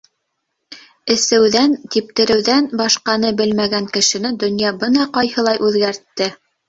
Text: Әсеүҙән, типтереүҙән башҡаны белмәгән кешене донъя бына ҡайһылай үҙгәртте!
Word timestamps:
Әсеүҙән, 1.15 1.75
типтереүҙән 1.95 2.69
башҡаны 2.81 3.31
белмәгән 3.43 3.91
кешене 3.99 4.33
донъя 4.45 4.73
бына 4.85 5.09
ҡайһылай 5.19 5.61
үҙгәртте! 5.69 6.31